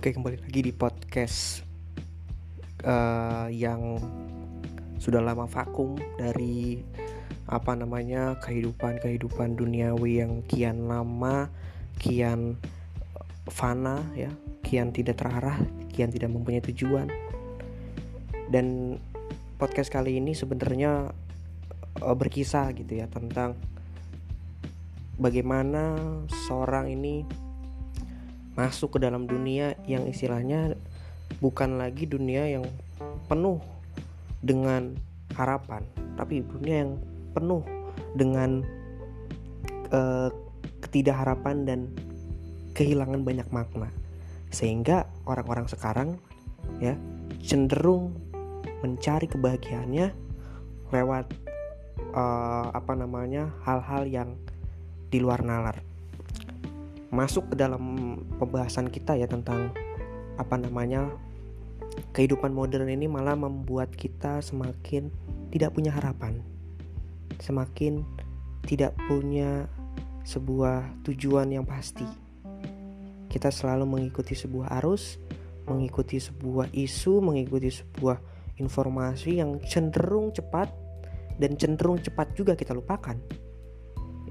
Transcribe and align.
Oke, 0.00 0.16
kembali 0.16 0.40
lagi 0.40 0.64
di 0.64 0.72
podcast 0.72 1.60
uh, 2.88 3.52
yang 3.52 4.00
sudah 4.96 5.20
lama 5.20 5.44
vakum 5.44 5.92
dari 6.16 6.80
apa 7.44 7.76
namanya 7.76 8.32
kehidupan-kehidupan 8.40 9.60
duniawi 9.60 10.24
yang 10.24 10.40
kian 10.48 10.88
lama, 10.88 11.52
kian 12.00 12.56
fana 13.44 14.00
ya, 14.16 14.32
kian 14.64 14.88
tidak 14.88 15.20
terarah, 15.20 15.60
kian 15.92 16.08
tidak 16.08 16.32
mempunyai 16.32 16.64
tujuan. 16.64 17.12
Dan 18.48 18.96
podcast 19.60 19.92
kali 19.92 20.16
ini 20.16 20.32
sebenarnya 20.32 21.12
uh, 22.00 22.16
berkisah 22.16 22.72
gitu 22.72 23.04
ya 23.04 23.04
tentang 23.04 23.52
bagaimana 25.20 26.00
seorang 26.48 26.88
ini 26.88 27.49
masuk 28.60 29.00
ke 29.00 29.08
dalam 29.08 29.24
dunia 29.24 29.72
yang 29.88 30.04
istilahnya 30.04 30.76
bukan 31.40 31.80
lagi 31.80 32.04
dunia 32.04 32.44
yang 32.44 32.68
penuh 33.24 33.56
dengan 34.44 35.00
harapan, 35.32 35.80
tapi 36.20 36.44
dunia 36.44 36.84
yang 36.84 36.92
penuh 37.32 37.64
dengan 38.12 38.60
uh, 39.96 40.28
ketidakharapan 40.84 41.64
dan 41.64 41.80
kehilangan 42.76 43.24
banyak 43.24 43.48
makna. 43.48 43.88
Sehingga 44.52 45.08
orang-orang 45.24 45.64
sekarang 45.64 46.20
ya 46.84 47.00
cenderung 47.40 48.12
mencari 48.84 49.24
kebahagiaannya 49.24 50.12
lewat 50.92 51.32
uh, 52.12 52.68
apa 52.76 52.92
namanya 52.92 53.48
hal-hal 53.64 54.04
yang 54.04 54.36
di 55.08 55.16
luar 55.16 55.40
nalar 55.40 55.89
masuk 57.10 57.52
ke 57.52 57.54
dalam 57.58 57.82
pembahasan 58.38 58.86
kita 58.86 59.18
ya 59.18 59.26
tentang 59.26 59.74
apa 60.38 60.54
namanya 60.56 61.10
kehidupan 62.14 62.54
modern 62.54 62.86
ini 62.86 63.10
malah 63.10 63.34
membuat 63.34 63.90
kita 63.92 64.38
semakin 64.40 65.10
tidak 65.50 65.74
punya 65.74 65.90
harapan, 65.90 66.38
semakin 67.42 68.06
tidak 68.62 68.94
punya 69.10 69.66
sebuah 70.22 70.86
tujuan 71.02 71.50
yang 71.50 71.66
pasti. 71.66 72.06
Kita 73.30 73.50
selalu 73.50 73.86
mengikuti 73.86 74.38
sebuah 74.38 74.78
arus, 74.82 75.18
mengikuti 75.66 76.22
sebuah 76.22 76.70
isu, 76.70 77.18
mengikuti 77.22 77.70
sebuah 77.70 78.18
informasi 78.58 79.42
yang 79.42 79.58
cenderung 79.66 80.30
cepat 80.30 80.70
dan 81.40 81.56
cenderung 81.58 81.98
cepat 81.98 82.30
juga 82.38 82.52
kita 82.54 82.74
lupakan. 82.76 83.16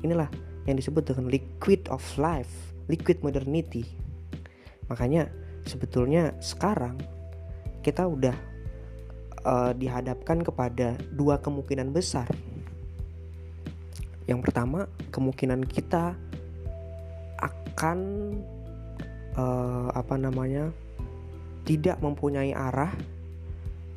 Inilah 0.03 0.29
yang 0.69 0.77
disebut 0.77 1.09
dengan 1.09 1.33
liquid 1.33 1.89
of 1.89 2.05
life 2.21 2.69
liquid 2.89 3.21
modernity. 3.21 3.85
Makanya 4.89 5.29
sebetulnya 5.63 6.33
sekarang 6.41 6.97
kita 7.85 8.09
udah 8.09 8.35
uh, 9.45 9.71
dihadapkan 9.77 10.41
kepada 10.41 10.97
dua 11.13 11.37
kemungkinan 11.39 11.93
besar. 11.93 12.27
Yang 14.25 14.49
pertama, 14.49 14.89
kemungkinan 15.13 15.65
kita 15.69 16.17
akan 17.39 17.97
uh, 19.37 19.93
apa 19.93 20.17
namanya? 20.17 20.73
tidak 21.67 22.01
mempunyai 22.01 22.49
arah 22.49 22.89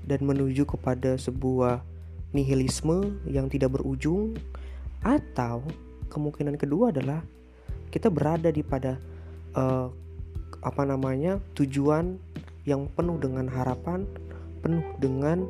dan 0.04 0.20
menuju 0.28 0.68
kepada 0.68 1.16
sebuah 1.16 1.80
nihilisme 2.36 3.16
yang 3.24 3.48
tidak 3.48 3.80
berujung 3.80 4.36
atau 5.00 5.64
kemungkinan 6.12 6.60
kedua 6.60 6.92
adalah 6.92 7.24
kita 7.88 8.12
berada 8.12 8.52
di 8.52 8.60
pada 8.60 9.00
uh, 9.56 9.88
apa 10.60 10.82
namanya 10.84 11.40
tujuan 11.56 12.20
yang 12.68 12.86
penuh 12.92 13.18
dengan 13.18 13.48
harapan, 13.48 14.04
penuh 14.60 14.84
dengan 15.00 15.42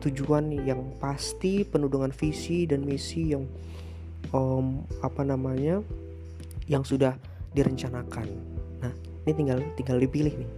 tujuan 0.00 0.50
yang 0.64 0.96
pasti, 0.98 1.62
penuh 1.62 1.86
dengan 1.92 2.10
visi 2.10 2.64
dan 2.64 2.82
misi 2.82 3.36
yang 3.36 3.44
um, 4.32 4.82
apa 5.04 5.22
namanya 5.22 5.84
yang 6.66 6.82
sudah 6.82 7.14
direncanakan. 7.54 8.26
Nah, 8.80 8.92
ini 9.28 9.32
tinggal 9.36 9.58
tinggal 9.76 10.00
dipilih 10.00 10.34
nih. 10.34 10.50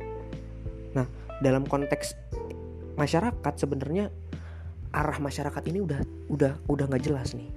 Nah, 0.97 1.07
dalam 1.43 1.67
konteks 1.67 2.15
masyarakat 2.95 3.55
sebenarnya 3.57 4.09
arah 4.93 5.17
masyarakat 5.17 5.63
ini 5.73 5.81
udah 5.81 6.01
udah 6.29 6.53
udah 6.69 6.85
nggak 6.89 7.05
jelas 7.05 7.33
nih, 7.33 7.49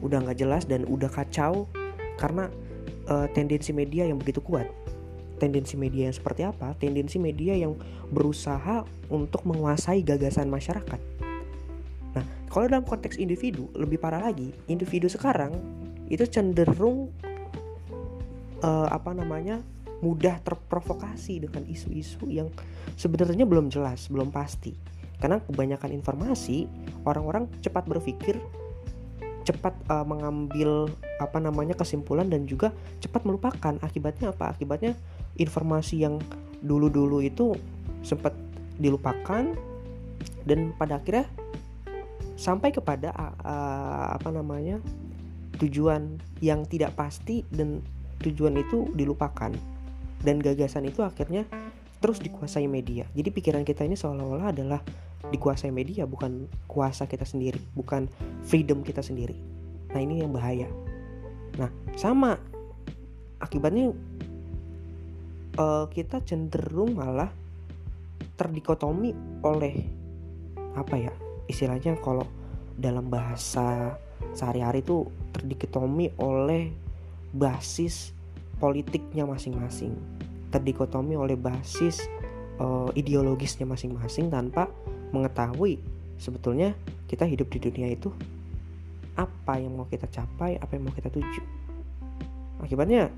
udah 0.00 0.24
nggak 0.24 0.38
jelas 0.40 0.64
dan 0.64 0.84
udah 0.88 1.08
kacau 1.08 1.68
karena 2.20 2.48
uh, 3.08 3.26
tendensi 3.32 3.72
media 3.72 4.04
yang 4.04 4.20
begitu 4.20 4.40
kuat. 4.44 4.68
Tendensi 5.40 5.80
media 5.80 6.08
yang 6.08 6.16
seperti 6.16 6.44
apa? 6.44 6.76
Tendensi 6.76 7.16
media 7.16 7.56
yang 7.56 7.72
berusaha 8.12 8.84
untuk 9.08 9.48
menguasai 9.48 10.04
gagasan 10.04 10.52
masyarakat. 10.52 11.00
Nah, 12.12 12.24
kalau 12.52 12.68
dalam 12.68 12.84
konteks 12.84 13.16
individu 13.16 13.72
lebih 13.72 13.96
parah 13.96 14.20
lagi, 14.28 14.52
individu 14.68 15.08
sekarang 15.08 15.56
itu 16.12 16.28
cenderung 16.28 17.08
uh, 18.60 18.88
apa 18.92 19.16
namanya 19.16 19.64
mudah 20.00 20.40
terprovokasi 20.40 21.44
dengan 21.44 21.64
isu-isu 21.68 22.28
yang 22.28 22.48
sebenarnya 22.96 23.44
belum 23.44 23.68
jelas, 23.72 24.08
belum 24.08 24.32
pasti. 24.32 24.76
Karena 25.20 25.40
kebanyakan 25.44 25.92
informasi, 25.92 26.64
orang-orang 27.04 27.48
cepat 27.60 27.84
berpikir 27.84 28.40
cepat 29.44 29.72
uh, 29.88 30.04
mengambil 30.04 30.90
apa 31.18 31.38
namanya 31.40 31.76
kesimpulan 31.76 32.28
dan 32.28 32.44
juga 32.44 32.72
cepat 33.00 33.24
melupakan. 33.24 33.74
Akibatnya 33.80 34.32
apa? 34.32 34.52
Akibatnya 34.52 34.96
informasi 35.40 36.04
yang 36.04 36.20
dulu-dulu 36.60 37.24
itu 37.24 37.56
sempat 38.04 38.36
dilupakan 38.80 39.52
dan 40.44 40.72
pada 40.76 41.00
akhirnya 41.00 41.28
sampai 42.40 42.72
kepada 42.72 43.12
uh, 43.44 44.16
apa 44.16 44.32
namanya 44.32 44.80
tujuan 45.60 46.16
yang 46.40 46.64
tidak 46.64 46.96
pasti 46.96 47.44
dan 47.52 47.84
tujuan 48.24 48.56
itu 48.56 48.88
dilupakan. 48.96 49.52
Dan 50.20 50.36
gagasan 50.36 50.84
itu 50.88 51.00
akhirnya 51.00 51.48
terus 52.00 52.20
dikuasai 52.20 52.68
media. 52.68 53.04
Jadi 53.12 53.28
pikiran 53.28 53.64
kita 53.64 53.84
ini 53.84 53.96
seolah-olah 53.96 54.52
adalah 54.52 54.80
dikuasai 55.28 55.68
media, 55.68 56.08
bukan 56.08 56.48
kuasa 56.64 57.04
kita 57.04 57.28
sendiri, 57.28 57.60
bukan 57.76 58.08
freedom 58.48 58.80
kita 58.80 59.04
sendiri. 59.04 59.36
Nah, 59.92 60.00
ini 60.00 60.24
yang 60.24 60.32
bahaya. 60.32 60.66
Nah, 61.60 61.68
sama 61.98 62.40
akibatnya 63.42 63.92
uh, 65.60 65.84
kita 65.92 66.24
cenderung 66.24 66.96
malah 66.96 67.28
terdikotomi 68.40 69.12
oleh 69.44 69.74
apa 70.72 70.96
ya? 70.96 71.12
Istilahnya 71.44 72.00
kalau 72.00 72.24
dalam 72.80 73.12
bahasa 73.12 73.98
sehari-hari 74.32 74.80
itu 74.80 75.04
terdikotomi 75.36 76.16
oleh 76.16 76.72
basis 77.36 78.16
politiknya 78.56 79.28
masing-masing 79.28 79.96
terdikotomi 80.50 81.14
oleh 81.14 81.38
basis 81.38 82.02
uh, 82.58 82.90
ideologisnya 82.98 83.64
masing-masing 83.64 84.28
tanpa 84.28 84.66
mengetahui 85.10 85.80
sebetulnya 86.20 86.76
kita 87.06 87.26
hidup 87.26 87.50
di 87.50 87.58
dunia 87.58 87.88
itu 87.94 88.12
apa 89.18 89.58
yang 89.58 89.76
mau 89.76 89.88
kita 89.90 90.06
capai, 90.06 90.56
apa 90.56 90.70
yang 90.76 90.88
mau 90.88 90.94
kita 90.94 91.10
tuju. 91.10 91.42
Akibatnya 92.62 93.10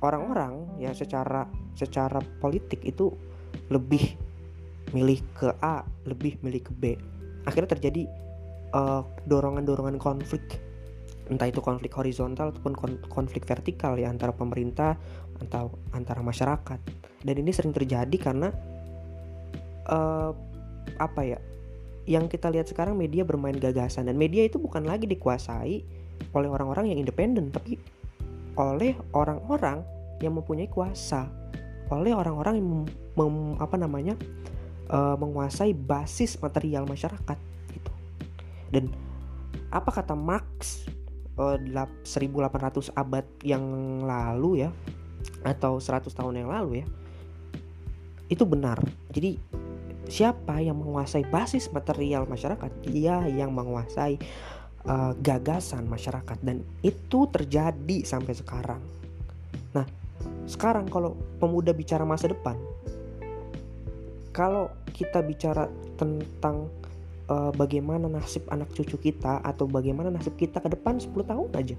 orang-orang 0.00 0.80
ya 0.80 0.94
secara 0.96 1.44
secara 1.76 2.22
politik 2.40 2.80
itu 2.86 3.12
lebih 3.68 4.16
milih 4.96 5.20
ke 5.36 5.48
A, 5.60 5.84
lebih 6.06 6.40
milih 6.40 6.62
ke 6.64 6.72
B. 6.72 6.84
Akhirnya 7.44 7.72
terjadi 7.76 8.06
uh, 8.74 9.02
dorongan-dorongan 9.26 9.98
konflik 9.98 10.42
entah 11.30 11.46
itu 11.46 11.62
konflik 11.62 11.94
horizontal 11.94 12.50
ataupun 12.50 12.74
konflik 13.06 13.46
vertikal 13.46 13.94
ya 13.94 14.10
antara 14.10 14.34
pemerintah 14.34 14.98
atau 15.38 15.78
antara 15.94 16.26
masyarakat 16.26 16.78
dan 17.22 17.34
ini 17.38 17.54
sering 17.54 17.70
terjadi 17.70 18.16
karena 18.18 18.50
uh, 19.86 20.34
apa 21.00 21.22
ya 21.24 21.38
yang 22.08 22.26
kita 22.26 22.50
lihat 22.50 22.66
sekarang 22.66 22.98
media 22.98 23.22
bermain 23.22 23.54
gagasan. 23.54 24.10
Dan 24.10 24.18
media 24.18 24.42
itu 24.42 24.58
bukan 24.58 24.82
lagi 24.82 25.06
dikuasai 25.06 25.76
oleh 26.34 26.48
orang-orang 26.50 26.90
yang 26.90 26.98
independen 27.00 27.54
tapi 27.54 27.78
oleh 28.58 28.98
orang-orang 29.14 29.86
yang 30.18 30.34
mempunyai 30.34 30.66
kuasa. 30.66 31.30
Oleh 31.90 32.14
orang-orang 32.14 32.58
yang 32.58 32.66
mem, 32.66 32.82
mem, 33.14 33.36
apa 33.62 33.76
namanya 33.78 34.14
uh, 34.90 35.14
menguasai 35.14 35.74
basis 35.74 36.34
material 36.42 36.86
masyarakat 36.86 37.38
gitu. 37.70 37.92
Dan 38.74 38.90
apa 39.70 39.90
kata 39.94 40.18
Marx 40.18 40.82
1800 41.38 42.92
abad 42.92 43.24
yang 43.46 43.64
lalu 44.04 44.66
ya 44.66 44.70
atau 45.40 45.80
100 45.80 46.10
tahun 46.12 46.44
yang 46.44 46.50
lalu 46.52 46.84
ya 46.84 46.86
itu 48.30 48.44
benar. 48.46 48.78
Jadi 49.10 49.40
siapa 50.10 50.58
yang 50.58 50.76
menguasai 50.82 51.24
basis 51.30 51.70
material 51.70 52.26
masyarakat? 52.26 52.70
Dia 52.84 53.24
yang 53.30 53.54
menguasai 53.54 54.18
uh, 54.84 55.14
gagasan 55.22 55.86
masyarakat. 55.86 56.36
Dan 56.42 56.66
itu 56.82 57.30
terjadi 57.30 58.02
sampai 58.02 58.34
sekarang. 58.34 58.82
Nah 59.72 59.86
sekarang 60.44 60.90
kalau 60.90 61.16
pemuda 61.40 61.72
bicara 61.72 62.04
masa 62.04 62.28
depan 62.28 62.58
kalau 64.36 64.68
kita 64.92 65.24
bicara 65.24 65.64
tentang 65.96 66.68
uh, 67.32 67.48
bagaimana 67.56 68.04
nasib 68.04 68.44
anak 68.52 68.68
cucu 68.76 69.00
kita 69.00 69.40
atau 69.40 69.64
bagaimana 69.64 70.12
nasib 70.12 70.36
kita 70.36 70.60
ke 70.60 70.68
depan 70.68 71.00
10 71.00 71.16
tahun 71.24 71.50
aja 71.56 71.76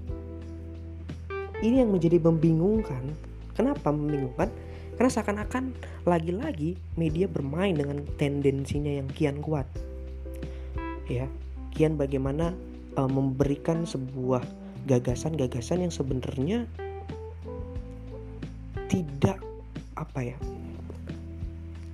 ini 1.62 1.78
yang 1.80 1.94
menjadi 1.94 2.18
membingungkan. 2.18 3.14
Kenapa 3.54 3.94
membingungkan 3.94 4.50
karena 4.96 5.10
seakan-akan 5.10 5.72
lagi-lagi 6.04 6.76
media 7.00 7.26
bermain 7.26 7.72
dengan 7.72 8.04
tendensinya 8.20 8.92
yang 8.92 9.08
kian 9.10 9.40
kuat. 9.40 9.66
Ya 11.08 11.26
kian 11.72 11.96
bagaimana 11.96 12.52
uh, 13.00 13.08
memberikan 13.08 13.88
sebuah 13.88 14.44
gagasan-gagasan 14.84 15.88
yang 15.88 15.92
sebenarnya 15.94 16.68
tidak 18.90 19.40
apa 19.96 20.20
ya 20.34 20.36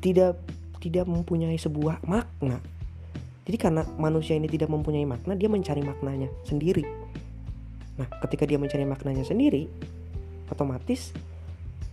tidak 0.03 0.39
tidak 0.79 1.07
mempunyai 1.07 1.59
sebuah 1.59 2.03
makna. 2.07 2.63
Jadi 3.49 3.57
karena 3.57 3.83
manusia 3.97 4.37
ini 4.37 4.47
tidak 4.47 4.69
mempunyai 4.69 5.09
makna 5.09 5.35
dia 5.35 5.49
mencari 5.49 5.81
maknanya 5.83 6.29
sendiri. 6.45 6.85
Nah 7.99 8.07
ketika 8.27 8.47
dia 8.47 8.61
mencari 8.61 8.87
maknanya 8.87 9.25
sendiri 9.27 9.67
otomatis 10.49 11.13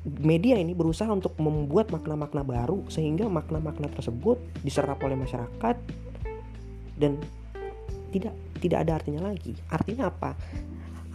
media 0.06 0.62
ini 0.62 0.78
berusaha 0.78 1.10
untuk 1.10 1.34
membuat 1.42 1.90
makna-makna 1.90 2.46
baru 2.46 2.86
sehingga 2.94 3.26
makna-makna 3.26 3.90
tersebut 3.90 4.38
diserap 4.62 5.02
oleh 5.02 5.18
masyarakat 5.18 5.76
dan 7.02 7.18
tidak 8.14 8.34
tidak 8.62 8.78
ada 8.86 8.92
artinya 9.02 9.22
lagi. 9.34 9.58
Artinya 9.68 10.14
apa? 10.14 10.38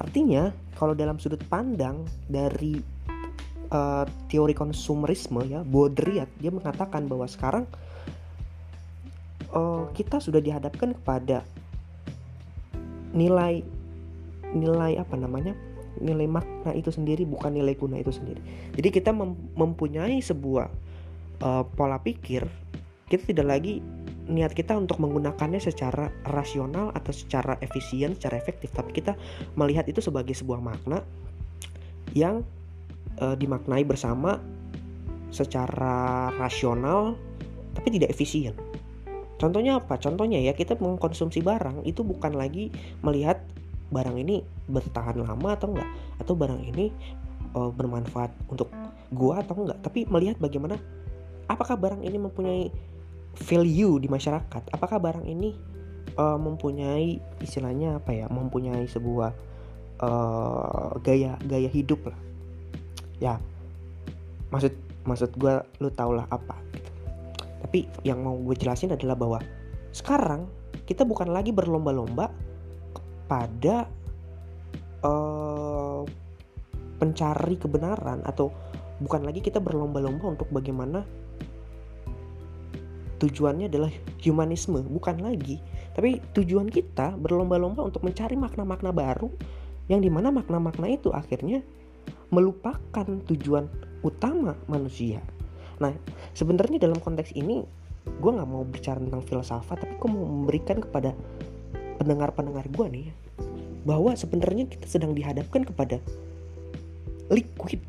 Artinya 0.02 0.50
kalau 0.75 0.92
dalam 0.98 1.22
sudut 1.22 1.40
pandang 1.46 2.02
dari 2.26 2.82
uh, 3.70 4.04
teori 4.26 4.52
konsumerisme 4.52 5.46
ya, 5.46 5.62
Baudrillard 5.62 6.28
dia 6.42 6.50
mengatakan 6.50 7.06
bahwa 7.06 7.31
sekarang 7.31 7.64
uh, 9.54 9.87
kita 9.94 10.19
sudah 10.19 10.42
dihadapkan 10.42 10.98
kepada 10.98 11.46
nilai 13.14 13.62
nilai 14.50 14.98
apa 14.98 15.14
namanya? 15.14 15.54
Nilai 15.98 16.31
makna 16.31 16.70
itu 16.76 16.94
sendiri 16.94 17.26
bukan 17.26 17.50
nilai 17.50 17.75
guna 17.75 17.98
itu 17.98 18.14
sendiri. 18.14 18.38
Jadi 18.78 18.88
kita 18.94 19.10
mem 19.10 19.34
mempunyai 19.58 20.22
sebuah 20.22 20.70
uh, 21.42 21.64
pola 21.75 21.98
pikir 21.98 22.46
kita 23.10 23.34
tidak 23.34 23.46
lagi 23.58 23.82
niat 24.31 24.54
kita 24.54 24.78
untuk 24.78 25.02
menggunakannya 25.02 25.58
secara 25.58 26.14
rasional 26.31 26.94
atau 26.94 27.10
secara 27.10 27.58
efisien, 27.58 28.14
secara 28.14 28.38
efektif, 28.38 28.70
tapi 28.70 28.94
kita 28.94 29.19
melihat 29.58 29.90
itu 29.90 29.98
sebagai 29.98 30.32
sebuah 30.38 30.62
makna 30.62 31.02
yang 32.14 32.46
e, 33.19 33.34
dimaknai 33.34 33.82
bersama 33.82 34.38
secara 35.34 36.31
rasional 36.38 37.19
tapi 37.75 37.98
tidak 37.98 38.14
efisien. 38.14 38.54
Contohnya 39.42 39.82
apa? 39.82 39.98
Contohnya 39.98 40.38
ya 40.38 40.54
kita 40.54 40.78
mengkonsumsi 40.78 41.42
barang 41.42 41.82
itu 41.82 42.06
bukan 42.06 42.38
lagi 42.38 42.70
melihat 43.02 43.39
barang 43.90 44.16
ini 44.16 44.42
bertahan 44.70 45.19
lama 45.19 45.54
atau 45.54 45.75
enggak? 45.75 45.90
Atau 46.22 46.34
barang 46.38 46.62
ini 46.62 46.90
e, 47.54 47.60
bermanfaat 47.75 48.31
untuk 48.50 48.70
gua 49.10 49.42
atau 49.42 49.66
enggak, 49.66 49.78
tapi 49.82 50.06
melihat 50.06 50.38
bagaimana 50.38 50.78
apakah 51.50 51.75
barang 51.75 52.02
ini 52.06 52.16
mempunyai 52.16 52.70
value 53.50 53.98
di 53.98 54.06
masyarakat? 54.06 54.70
Apakah 54.70 55.02
barang 55.02 55.26
ini 55.26 55.54
uh, 56.19 56.38
mempunyai 56.38 57.19
istilahnya 57.42 57.98
apa 57.98 58.10
ya 58.10 58.26
mempunyai 58.26 58.87
sebuah 58.87 59.31
uh, 60.02 60.94
gaya 61.02 61.38
gaya 61.46 61.70
hidup 61.70 62.10
lah? 62.10 62.19
Ya 63.19 63.38
maksud 64.50 64.75
maksud 65.06 65.31
gue 65.38 65.54
lu 65.81 65.88
tau 65.94 66.12
lah 66.12 66.26
apa 66.28 66.58
gitu. 66.75 66.90
tapi 67.66 67.78
yang 68.04 68.20
mau 68.20 68.37
gue 68.37 68.54
jelasin 68.58 68.92
adalah 68.92 69.16
bahwa 69.16 69.38
sekarang 69.94 70.46
kita 70.84 71.06
bukan 71.06 71.31
lagi 71.31 71.54
berlomba-lomba 71.54 72.31
pada 73.30 73.86
uh, 75.06 76.02
pencari 76.98 77.54
kebenaran 77.54 78.26
atau 78.26 78.50
bukan 78.98 79.22
lagi 79.22 79.38
kita 79.38 79.62
berlomba-lomba 79.62 80.34
untuk 80.34 80.50
bagaimana 80.50 81.06
tujuannya 83.22 83.70
adalah 83.70 83.92
humanisme 84.24 84.82
bukan 84.82 85.22
lagi. 85.22 85.62
Tapi 85.94 86.18
tujuan 86.34 86.66
kita 86.66 87.14
berlomba-lomba 87.14 87.86
untuk 87.86 88.02
mencari 88.02 88.34
makna-makna 88.34 88.90
baru 88.90 89.30
yang 89.86 90.02
di 90.02 90.10
mana 90.10 90.34
makna-makna 90.34 90.90
itu 90.90 91.14
akhirnya 91.14 91.62
melupakan 92.34 93.06
tujuan 93.30 93.70
utama 94.02 94.56
manusia. 94.66 95.20
Nah 95.78 95.92
sebenarnya 96.32 96.80
dalam 96.80 96.98
konteks 96.98 97.36
ini 97.36 97.62
gue 98.00 98.30
nggak 98.32 98.48
mau 98.48 98.64
bicara 98.64 98.96
tentang 98.96 99.20
filsafat 99.20 99.84
tapi 99.84 99.94
gue 100.00 100.08
mau 100.08 100.24
memberikan 100.24 100.80
kepada 100.80 101.12
pendengar-pendengar 102.00 102.64
gue 102.73 102.87
nih 102.88 103.06
bahwa 103.85 104.17
sebenarnya 104.17 104.64
kita 104.64 104.88
sedang 104.88 105.12
dihadapkan 105.12 105.69
kepada 105.69 106.00
liquid 107.29 107.85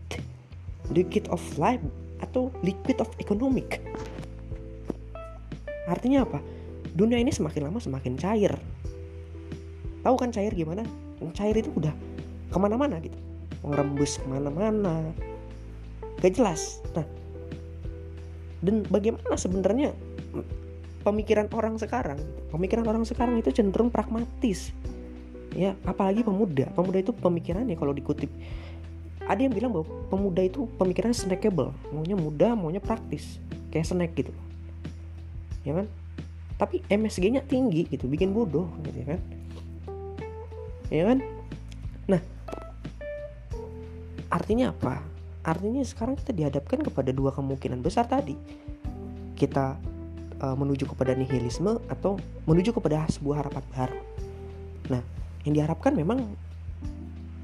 liquid 0.91 1.31
of 1.31 1.39
life 1.55 1.81
atau 2.19 2.51
liquid 2.61 2.99
of 2.99 3.07
economic 3.23 3.79
Artinya 5.91 6.23
apa? 6.23 6.39
Dunia 6.95 7.19
ini 7.19 7.35
semakin 7.35 7.67
lama 7.67 7.79
semakin 7.83 8.15
cair. 8.15 8.55
Tahu 10.07 10.15
kan 10.15 10.31
cair 10.31 10.55
gimana? 10.55 10.87
Cair 11.35 11.59
itu 11.59 11.67
udah 11.75 11.93
ke 12.47 12.57
mana-mana 12.57 13.03
gitu. 13.03 13.17
Ngerembus 13.67 14.23
ke 14.23 14.27
mana-mana. 14.31 15.11
Gak 16.23 16.39
jelas. 16.39 16.79
Nah, 16.95 17.05
dan 18.61 18.85
bagaimana 18.87 19.35
sebenarnya 19.35 19.91
pemikiran 21.01 21.49
orang 21.53 21.77
sekarang? 21.77 22.19
Pemikiran 22.53 22.85
orang 22.87 23.03
sekarang 23.03 23.37
itu 23.37 23.49
cenderung 23.53 23.89
pragmatis. 23.89 24.73
Ya, 25.51 25.75
apalagi 25.83 26.23
pemuda. 26.23 26.71
Pemuda 26.71 27.03
itu 27.03 27.11
pemikirannya 27.11 27.75
kalau 27.75 27.91
dikutip 27.91 28.31
ada 29.31 29.47
yang 29.47 29.53
bilang 29.53 29.71
bahwa 29.71 29.87
pemuda 30.09 30.41
itu 30.43 30.65
pemikirannya 30.75 31.15
snackable, 31.15 31.71
maunya 31.93 32.17
muda, 32.17 32.57
maunya 32.57 32.81
praktis, 32.81 33.37
kayak 33.69 33.87
snack 33.87 34.11
gitu. 34.17 34.33
Ya 35.61 35.77
kan? 35.77 35.87
Tapi 36.57 36.81
MSG-nya 36.89 37.45
tinggi 37.45 37.87
gitu 37.89 38.09
bikin 38.09 38.33
bodoh 38.33 38.69
gitu 38.83 38.97
ya 38.97 39.07
kan? 39.15 39.19
Ya 40.91 41.03
kan? 41.07 41.17
Nah 42.09 42.21
artinya 44.27 44.75
apa? 44.75 44.99
Artinya 45.41 45.81
sekarang 45.85 46.17
kita 46.19 46.35
dihadapkan 46.35 46.83
kepada 46.83 47.09
dua 47.13 47.31
kemungkinan 47.33 47.81
besar 47.81 48.05
tadi. 48.09 48.35
Kita 49.37 49.77
uh, 50.41 50.55
menuju 50.57 50.89
kepada 50.89 51.13
nihilisme 51.13 51.79
atau 51.87 52.17
menuju 52.49 52.73
kepada 52.75 53.05
sebuah 53.07 53.45
harapan 53.45 53.63
baru 53.71 53.99
nah 54.89 55.01
yang 55.47 55.53
diharapkan 55.61 55.93
memang 55.95 56.25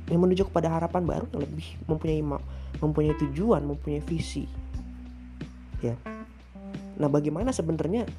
yang 0.07 0.21
menuju 0.23 0.49
kepada 0.49 0.71
harapan 0.71 1.03
baru 1.05 1.25
yang 1.31 1.41
lebih 1.45 1.67
mempunyai 1.85 2.21
mempunyai 2.81 3.15
tujuan 3.21 3.61
mempunyai 3.63 4.03
visi 4.03 4.49
ya 5.79 5.93
Nah, 6.97 7.09
bagaimana 7.09 7.53
sebenarnya 7.53 8.09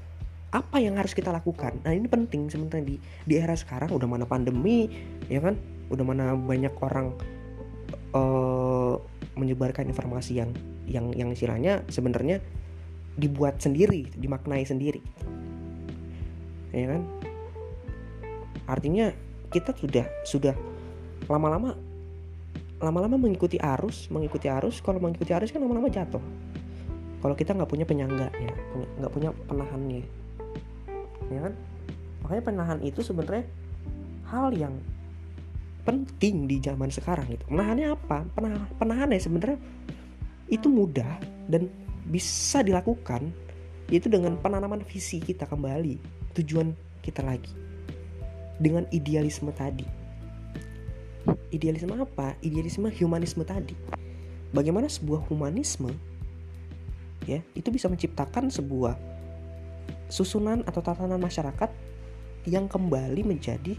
apa 0.49 0.81
yang 0.81 0.97
harus 0.97 1.13
kita 1.13 1.35
lakukan? 1.35 1.77
Nah, 1.85 1.93
ini 1.93 2.07
penting 2.09 2.49
sebenarnya 2.49 2.95
di 2.95 2.97
di 3.29 3.35
era 3.37 3.53
sekarang 3.59 3.93
udah 3.93 4.09
mana 4.09 4.25
pandemi, 4.25 4.89
ya 5.29 5.43
kan? 5.43 5.59
Udah 5.93 6.05
mana 6.07 6.25
banyak 6.39 6.73
orang 6.81 7.13
uh, 8.15 8.97
menyebarkan 9.35 9.91
informasi 9.91 10.41
yang 10.41 10.51
yang 10.89 11.13
yang 11.13 11.29
istilahnya 11.35 11.85
sebenarnya 11.93 12.41
dibuat 13.19 13.59
sendiri, 13.59 14.07
dimaknai 14.15 14.63
sendiri. 14.63 15.03
Ya 16.71 16.95
kan? 16.95 17.03
Artinya 18.71 19.11
kita 19.51 19.75
sudah 19.75 20.07
sudah 20.23 20.55
lama-lama 21.27 21.75
lama-lama 22.79 23.19
mengikuti 23.19 23.59
arus, 23.59 24.07
mengikuti 24.15 24.47
arus, 24.47 24.79
kalau 24.79 25.03
mengikuti 25.03 25.35
arus 25.35 25.51
kan 25.51 25.59
lama-lama 25.59 25.91
jatuh. 25.91 26.23
Kalau 27.19 27.35
kita 27.35 27.51
nggak 27.59 27.67
punya 27.67 27.83
penyangganya 27.83 28.55
nggak 29.03 29.11
punya 29.11 29.35
penahannya 29.51 30.07
ya. 31.35 31.41
Kan? 31.43 31.55
Makanya 32.23 32.43
penahan 32.47 32.79
itu 32.87 33.01
sebenarnya 33.03 33.45
hal 34.31 34.55
yang 34.55 34.75
penting 35.83 36.47
di 36.47 36.63
zaman 36.63 36.93
sekarang 36.93 37.27
itu. 37.33 37.43
Menahannya 37.51 37.97
apa? 37.97 38.23
Penahan 38.37 38.69
penahannya 38.79 39.19
sebenarnya 39.19 39.59
itu 40.47 40.69
mudah 40.71 41.19
dan 41.51 41.67
bisa 42.09 42.65
dilakukan 42.65 43.29
yaitu 43.89 44.09
dengan 44.13 44.37
penanaman 44.37 44.85
visi 44.85 45.21
kita 45.21 45.49
kembali 45.49 46.01
tujuan 46.37 46.73
kita 47.05 47.25
lagi. 47.25 47.53
Dengan 48.59 48.85
idealisme 48.91 49.55
tadi. 49.55 49.87
Idealisme 51.53 51.95
apa? 51.95 52.35
Idealisme 52.45 52.91
humanisme 52.91 53.45
tadi. 53.47 53.77
Bagaimana 54.53 54.89
sebuah 54.89 55.29
humanisme 55.29 55.93
ya 57.29 57.45
itu 57.53 57.69
bisa 57.69 57.93
menciptakan 57.93 58.49
sebuah 58.49 58.97
susunan 60.09 60.65
atau 60.65 60.81
tatanan 60.81 61.21
masyarakat 61.21 61.69
yang 62.49 62.65
kembali 62.65 63.21
menjadi 63.29 63.77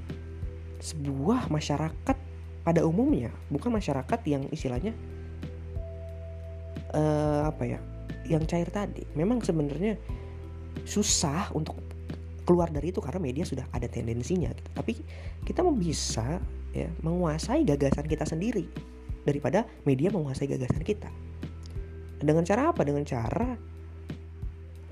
sebuah 0.78 1.50
masyarakat 1.50 2.18
pada 2.62 2.82
umumnya. 2.86 3.34
Bukan 3.50 3.74
masyarakat 3.74 4.20
yang 4.30 4.46
istilahnya 4.54 4.94
uh, 6.94 7.50
apa 7.50 7.64
ya 7.66 7.80
yang 8.30 8.46
cair 8.46 8.70
tadi. 8.70 9.04
Memang 9.18 9.42
sebenarnya 9.42 9.98
susah 10.86 11.50
untuk 11.58 11.76
keluar 12.46 12.70
dari 12.70 12.94
itu 12.94 13.02
karena 13.02 13.22
media 13.22 13.44
sudah 13.46 13.66
ada 13.74 13.90
tendensinya. 13.90 14.54
Tapi 14.74 14.98
kita 15.46 15.66
bisa 15.74 16.38
ya 16.74 16.90
menguasai 17.02 17.66
gagasan 17.66 18.06
kita 18.06 18.26
sendiri 18.30 18.70
daripada 19.26 19.66
media 19.86 20.14
menguasai 20.14 20.50
gagasan 20.50 20.86
kita. 20.86 21.10
Dengan 22.22 22.46
cara 22.46 22.70
apa? 22.74 22.86
Dengan 22.86 23.06
cara 23.06 23.58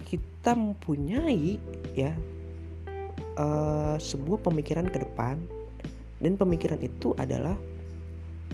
kita 0.07 0.53
mempunyai 0.57 1.59
ya 1.93 2.13
uh, 3.37 3.95
sebuah 3.97 4.41
pemikiran 4.41 4.89
ke 4.89 5.01
depan. 5.01 5.37
Dan 6.17 6.33
pemikiran 6.33 6.81
itu 6.81 7.13
adalah 7.13 7.53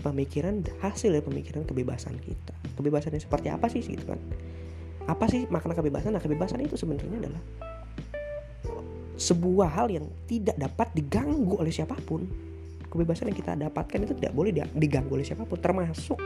pemikiran 0.04 0.60
hasil 0.84 1.16
dari 1.16 1.24
pemikiran 1.24 1.64
kebebasan 1.64 2.20
kita. 2.20 2.52
Kebebasan 2.76 3.16
yang 3.16 3.24
seperti 3.24 3.48
apa 3.48 3.72
sih 3.72 3.80
gitu 3.80 4.04
kan 4.04 4.20
apa 5.04 5.24
sih 5.28 5.44
makna 5.52 5.76
kebebasan 5.76 6.16
nah 6.16 6.22
kebebasan 6.22 6.64
itu 6.64 6.80
sebenarnya 6.80 7.28
adalah 7.28 7.42
sebuah 9.14 9.68
hal 9.70 9.86
yang 9.90 10.06
tidak 10.26 10.58
dapat 10.58 10.90
diganggu 10.94 11.58
oleh 11.58 11.70
siapa 11.70 11.94
pun. 12.02 12.26
Kebebasan 12.90 13.30
yang 13.30 13.38
kita 13.38 13.52
dapatkan 13.58 14.06
itu 14.06 14.14
tidak 14.14 14.32
boleh 14.38 14.54
diganggu 14.54 15.18
oleh 15.18 15.26
siapa 15.26 15.42
pun, 15.42 15.58
termasuk 15.58 16.18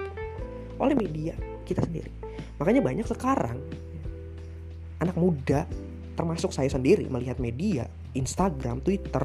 oleh 0.77 0.95
media 0.97 1.33
kita 1.65 1.81
sendiri. 1.81 2.13
Makanya 2.61 2.85
banyak 2.85 3.07
sekarang 3.09 3.57
anak 5.01 5.17
muda, 5.17 5.65
termasuk 6.13 6.53
saya 6.53 6.69
sendiri 6.69 7.09
melihat 7.09 7.41
media, 7.41 7.89
Instagram, 8.13 8.85
Twitter, 8.85 9.25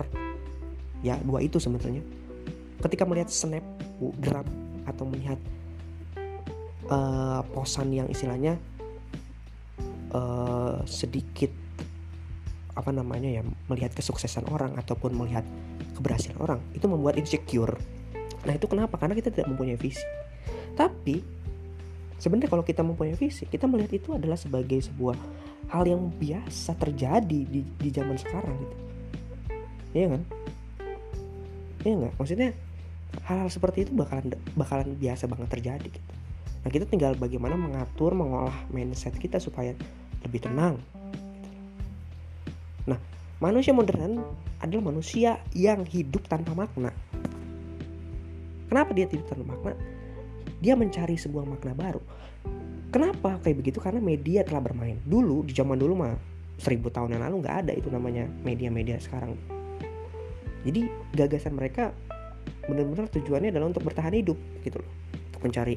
ya 1.04 1.20
dua 1.20 1.44
itu 1.44 1.60
sebenarnya. 1.60 2.00
Ketika 2.80 3.04
melihat 3.04 3.28
snapgram 3.28 4.48
atau 4.88 5.04
melihat 5.08 5.40
uh, 6.88 7.44
posan 7.52 7.92
yang 7.92 8.08
istilahnya 8.08 8.56
uh, 10.14 10.82
sedikit 10.86 11.52
apa 12.74 12.90
namanya 12.90 13.30
ya 13.30 13.42
melihat 13.70 13.94
kesuksesan 13.94 14.50
orang 14.50 14.74
ataupun 14.82 15.14
melihat 15.14 15.46
keberhasilan 15.94 16.38
orang 16.42 16.60
itu 16.74 16.86
membuat 16.90 17.22
insecure. 17.22 17.78
Nah 18.44 18.54
itu 18.58 18.66
kenapa? 18.66 18.98
Karena 18.98 19.14
kita 19.14 19.30
tidak 19.30 19.54
mempunyai 19.54 19.78
visi. 19.78 20.04
Tapi 20.74 21.22
sebenarnya 22.18 22.50
kalau 22.50 22.66
kita 22.66 22.82
mempunyai 22.82 23.14
visi 23.14 23.46
kita 23.46 23.70
melihat 23.70 23.94
itu 23.94 24.10
adalah 24.18 24.40
sebagai 24.40 24.82
sebuah 24.82 25.18
hal 25.70 25.84
yang 25.86 26.10
biasa 26.18 26.74
terjadi 26.76 27.40
di, 27.46 27.62
di 27.62 27.90
zaman 27.94 28.18
sekarang 28.18 28.58
gitu. 28.58 28.76
Iya 29.94 30.08
kan? 30.18 30.22
Iya 31.86 31.94
nggak? 32.00 32.14
Maksudnya 32.18 32.50
hal-hal 33.30 33.50
seperti 33.54 33.86
itu 33.86 33.92
bakalan 33.94 34.34
bakalan 34.58 34.98
biasa 34.98 35.30
banget 35.30 35.50
terjadi 35.54 35.88
gitu. 35.94 36.12
Nah 36.66 36.70
kita 36.72 36.90
tinggal 36.90 37.14
bagaimana 37.20 37.54
mengatur 37.54 38.18
mengolah 38.18 38.56
mindset 38.74 39.14
kita 39.20 39.38
supaya 39.38 39.78
lebih 40.24 40.44
tenang 40.44 40.80
Nah, 42.88 43.00
manusia 43.40 43.72
modern 43.72 44.20
adalah 44.60 44.84
manusia 44.92 45.40
yang 45.56 45.88
hidup 45.88 46.28
tanpa 46.28 46.52
makna. 46.56 46.92
Kenapa 48.68 48.92
dia 48.96 49.08
hidup 49.08 49.28
tanpa 49.28 49.56
makna? 49.56 49.76
Dia 50.64 50.74
mencari 50.76 51.16
sebuah 51.20 51.48
makna 51.48 51.76
baru. 51.76 52.02
Kenapa 52.94 53.42
kayak 53.42 53.58
begitu? 53.60 53.80
Karena 53.82 54.00
media 54.00 54.46
telah 54.46 54.62
bermain. 54.62 55.00
Dulu, 55.04 55.48
di 55.48 55.54
zaman 55.56 55.80
dulu 55.80 55.98
mah 55.98 56.14
seribu 56.62 56.94
tahun 56.94 57.18
yang 57.18 57.24
lalu 57.26 57.36
nggak 57.44 57.58
ada 57.66 57.74
itu 57.74 57.90
namanya 57.90 58.30
media-media 58.46 59.02
sekarang. 59.02 59.34
Jadi 60.64 60.88
gagasan 61.12 61.60
mereka 61.60 61.92
benar-benar 62.64 63.12
tujuannya 63.12 63.52
adalah 63.52 63.68
untuk 63.68 63.84
bertahan 63.84 64.16
hidup 64.16 64.38
gitu 64.64 64.80
loh. 64.80 64.92
Untuk 65.34 65.42
mencari 65.44 65.76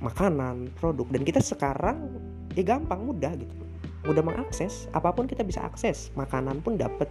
makanan, 0.00 0.72
produk. 0.80 1.06
Dan 1.12 1.22
kita 1.26 1.44
sekarang 1.44 2.08
ya 2.54 2.62
gampang, 2.66 3.02
mudah 3.04 3.32
gitu. 3.36 3.54
Mudah 4.08 4.24
mengakses 4.24 4.88
apa 4.96 5.12
pun 5.12 5.28
kita 5.28 5.44
bisa 5.44 5.60
akses. 5.62 6.08
Makanan 6.16 6.64
pun 6.64 6.80
dapat 6.80 7.06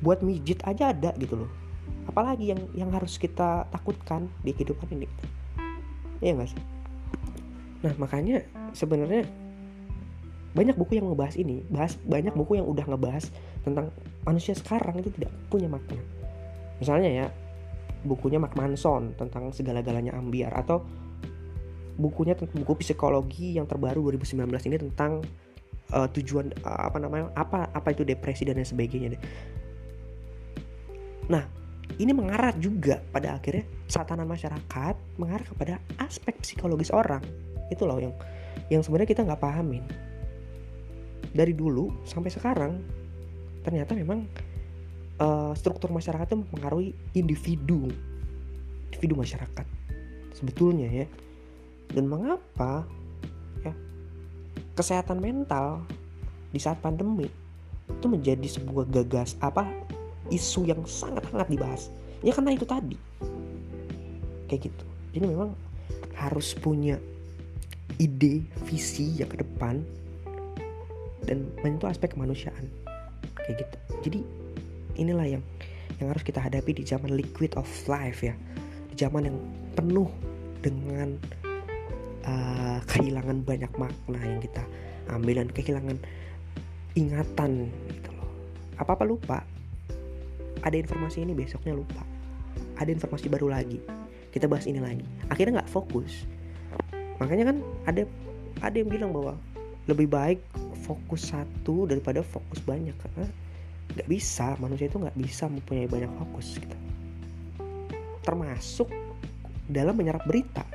buat 0.00 0.22
mijit 0.22 0.62
aja 0.64 0.94
ada 0.94 1.10
gitu 1.18 1.44
loh. 1.44 1.50
Apalagi 2.06 2.54
yang 2.54 2.62
yang 2.78 2.90
harus 2.94 3.18
kita 3.18 3.66
takutkan 3.74 4.30
di 4.46 4.54
kehidupan 4.54 4.86
ini. 4.94 5.08
Iya 6.22 6.38
gak 6.38 6.48
sih? 6.54 6.62
Nah 7.82 7.92
makanya 7.98 8.46
sebenarnya 8.72 9.26
banyak 10.56 10.78
buku 10.78 10.96
yang 10.96 11.10
ngebahas 11.12 11.36
ini. 11.36 11.66
Bahas 11.68 11.98
banyak 12.06 12.32
buku 12.32 12.56
yang 12.56 12.64
udah 12.70 12.86
ngebahas 12.88 13.28
tentang 13.66 13.92
manusia 14.24 14.56
sekarang 14.56 15.02
itu 15.02 15.12
tidak 15.12 15.34
punya 15.52 15.68
makna. 15.68 16.00
Misalnya 16.80 17.10
ya 17.12 17.26
bukunya 18.06 18.38
Mark 18.38 18.54
Manson 18.54 19.12
tentang 19.18 19.50
segala-galanya 19.50 20.14
ambiar 20.14 20.54
atau 20.54 20.86
bukunya 21.96 22.36
buku 22.36 22.72
psikologi 22.84 23.56
yang 23.56 23.64
terbaru 23.64 24.12
2019 24.12 24.46
ini 24.68 24.76
tentang 24.76 25.24
uh, 25.92 26.08
tujuan 26.12 26.52
uh, 26.62 26.92
apa 26.92 27.00
namanya 27.00 27.32
apa 27.32 27.72
apa 27.72 27.88
itu 27.92 28.04
depresi 28.04 28.44
dan 28.44 28.60
lain 28.60 28.68
sebagainya 28.68 29.16
deh. 29.16 29.22
Nah 31.32 31.44
ini 31.96 32.12
mengarah 32.12 32.52
juga 32.60 33.00
pada 33.10 33.40
akhirnya 33.40 33.64
satanan 33.88 34.28
masyarakat 34.28 34.94
mengarah 35.16 35.46
kepada 35.46 35.74
aspek 35.98 36.36
psikologis 36.44 36.92
orang. 36.92 37.24
Itu 37.72 37.88
loh 37.88 37.98
yang 37.98 38.14
yang 38.68 38.84
sebenarnya 38.84 39.08
kita 39.16 39.24
nggak 39.24 39.40
pahamin. 39.40 39.84
Dari 41.32 41.52
dulu 41.52 41.92
sampai 42.04 42.30
sekarang 42.32 42.72
ternyata 43.64 43.98
memang 43.98 44.24
uh, 45.20 45.52
struktur 45.56 45.90
masyarakat 45.90 46.28
itu 46.32 46.38
mempengaruhi 46.38 46.88
individu 47.18 47.90
individu 48.92 49.14
masyarakat 49.18 49.66
sebetulnya 50.32 50.88
ya 50.88 51.06
dan 51.94 52.04
mengapa 52.06 52.86
kesehatan 54.76 55.18
mental 55.24 55.82
di 56.52 56.60
saat 56.60 56.78
pandemi 56.84 57.26
itu 57.88 58.06
menjadi 58.06 58.44
sebuah 58.60 58.84
gagas 58.92 59.34
apa 59.40 59.64
isu 60.28 60.68
yang 60.68 60.84
sangat 60.84 61.24
hangat 61.32 61.48
dibahas. 61.48 61.82
Ya 62.20 62.36
karena 62.36 62.52
itu 62.52 62.68
tadi. 62.68 62.96
Kayak 64.46 64.70
gitu. 64.70 64.84
Jadi 65.16 65.26
memang 65.32 65.50
harus 66.12 66.52
punya 66.52 67.00
ide 67.96 68.44
visi 68.68 69.16
yang 69.16 69.32
ke 69.32 69.40
depan 69.40 69.80
dan 71.24 71.48
menyentuh 71.64 71.88
aspek 71.88 72.12
kemanusiaan. 72.12 72.68
Kayak 73.48 73.64
gitu. 73.64 73.76
Jadi 74.06 74.20
inilah 75.00 75.40
yang 75.40 75.42
yang 75.96 76.12
harus 76.12 76.20
kita 76.20 76.42
hadapi 76.42 76.76
di 76.76 76.84
zaman 76.84 77.16
liquid 77.16 77.56
of 77.56 77.68
life 77.88 78.20
ya. 78.20 78.36
Di 78.92 78.94
zaman 78.98 79.32
yang 79.32 79.38
penuh 79.72 80.10
dengan 80.60 81.16
uh, 82.26 82.78
kehilangan 82.90 83.46
banyak 83.46 83.70
makna 83.78 84.20
yang 84.20 84.42
kita 84.42 84.62
ambil 85.10 85.38
dan 85.38 85.48
kehilangan 85.54 85.96
ingatan 86.98 87.70
gitu 87.90 88.10
loh. 88.12 88.30
Apa 88.82 88.98
apa 88.98 89.04
lupa. 89.06 89.38
Ada 90.66 90.76
informasi 90.82 91.22
ini 91.22 91.32
besoknya 91.36 91.76
lupa. 91.76 92.02
Ada 92.80 92.90
informasi 92.90 93.30
baru 93.30 93.52
lagi. 93.52 93.78
Kita 94.34 94.50
bahas 94.50 94.66
ini 94.66 94.82
lagi. 94.82 95.04
Akhirnya 95.30 95.62
nggak 95.62 95.70
fokus. 95.70 96.26
Makanya 97.22 97.54
kan 97.54 97.56
ada 97.86 98.02
ada 98.60 98.76
yang 98.76 98.90
bilang 98.90 99.14
bahwa 99.14 99.38
lebih 99.86 100.10
baik 100.10 100.40
fokus 100.82 101.30
satu 101.30 101.86
daripada 101.86 102.24
fokus 102.26 102.58
banyak. 102.66 102.96
Karena 102.98 103.30
nggak 103.94 104.08
bisa 104.10 104.58
manusia 104.58 104.90
itu 104.90 104.98
nggak 104.98 105.14
bisa 105.14 105.46
mempunyai 105.46 105.86
banyak 105.86 106.10
fokus 106.18 106.58
gitu. 106.58 106.76
Termasuk 108.26 108.90
dalam 109.70 109.94
menyerap 109.94 110.26
berita 110.26 110.66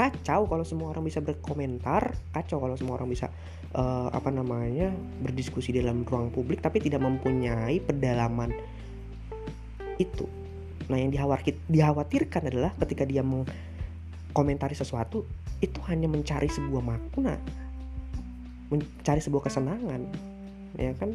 kacau 0.00 0.48
kalau 0.48 0.64
semua 0.64 0.96
orang 0.96 1.04
bisa 1.04 1.20
berkomentar 1.20 2.16
kacau 2.32 2.56
kalau 2.56 2.72
semua 2.72 2.96
orang 2.96 3.12
bisa 3.12 3.28
uh, 3.76 4.08
apa 4.08 4.32
namanya 4.32 4.88
berdiskusi 5.20 5.76
dalam 5.76 6.08
ruang 6.08 6.32
publik 6.32 6.64
tapi 6.64 6.80
tidak 6.80 7.04
mempunyai 7.04 7.84
pedalaman 7.84 8.48
itu. 10.00 10.24
Nah 10.88 10.96
yang 10.96 11.12
dikhawatirkan 11.12 12.48
adalah 12.48 12.72
ketika 12.80 13.04
dia 13.04 13.20
mengkomentari 13.20 14.72
sesuatu 14.72 15.28
itu 15.60 15.76
hanya 15.92 16.08
mencari 16.08 16.48
sebuah 16.48 16.80
makna 16.80 17.36
mencari 18.72 19.20
sebuah 19.20 19.52
kesenangan 19.52 20.08
ya 20.80 20.96
kan? 20.96 21.12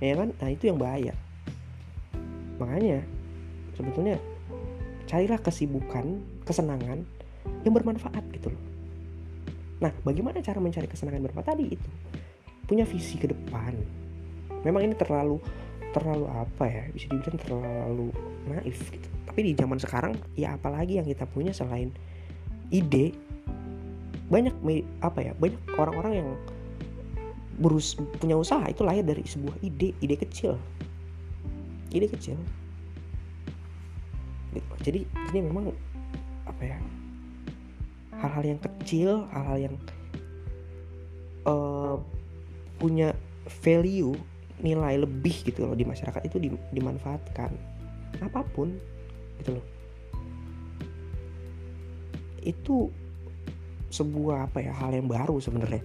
Ya 0.00 0.16
kan? 0.16 0.32
Nah 0.32 0.48
itu 0.48 0.72
yang 0.72 0.80
bahaya. 0.80 1.12
Makanya 2.56 3.04
sebetulnya 3.76 4.16
carilah 5.10 5.42
kesibukan 5.42 6.22
kesenangan 6.46 7.02
yang 7.66 7.74
bermanfaat 7.74 8.22
gitu 8.30 8.54
loh. 8.54 8.62
Nah 9.82 9.90
bagaimana 10.06 10.38
cara 10.38 10.62
mencari 10.62 10.86
kesenangan 10.86 11.26
bermanfaat? 11.26 11.58
Tadi 11.58 11.66
itu 11.66 11.90
punya 12.70 12.86
visi 12.86 13.18
ke 13.18 13.26
depan. 13.26 13.74
Memang 14.62 14.86
ini 14.86 14.94
terlalu 14.94 15.42
terlalu 15.90 16.30
apa 16.30 16.64
ya 16.70 16.84
bisa 16.94 17.10
dibilang 17.10 17.42
terlalu 17.42 18.08
naif 18.46 18.78
gitu. 18.94 19.08
Tapi 19.26 19.50
di 19.50 19.52
zaman 19.58 19.82
sekarang 19.82 20.14
ya 20.38 20.54
apalagi 20.54 21.02
yang 21.02 21.06
kita 21.10 21.26
punya 21.26 21.50
selain 21.50 21.90
ide 22.70 23.10
banyak 24.30 24.54
apa 25.02 25.18
ya 25.26 25.32
banyak 25.34 25.58
orang-orang 25.74 26.22
yang 26.22 26.28
berus 27.58 27.98
punya 28.22 28.38
usaha 28.38 28.62
itu 28.70 28.86
lahir 28.86 29.02
dari 29.02 29.26
sebuah 29.26 29.58
ide 29.58 29.90
ide 29.98 30.14
kecil. 30.14 30.54
Ide 31.90 32.06
kecil 32.06 32.38
jadi 34.82 35.06
ini 35.32 35.38
memang 35.46 35.70
apa 36.48 36.62
ya 36.66 36.78
hal-hal 38.20 38.44
yang 38.56 38.60
kecil 38.60 39.24
hal-hal 39.30 39.58
yang 39.70 39.74
uh, 41.46 41.96
punya 42.80 43.12
value 43.64 44.16
nilai 44.60 45.00
lebih 45.00 45.40
gitu 45.44 45.64
loh 45.64 45.76
di 45.76 45.84
masyarakat 45.88 46.20
itu 46.24 46.36
dimanfaatkan. 46.72 47.50
Apa 48.20 48.44
pun 48.52 48.76
gitu 49.40 49.56
loh. 49.56 49.66
Itu 52.40 52.92
sebuah 53.90 54.48
apa 54.48 54.62
ya 54.62 54.72
hal 54.76 54.96
yang 54.96 55.08
baru 55.08 55.40
sebenarnya. 55.40 55.82